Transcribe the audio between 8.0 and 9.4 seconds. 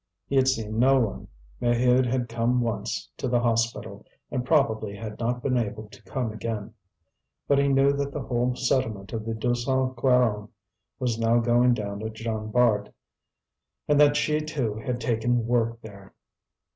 the whole settlement of the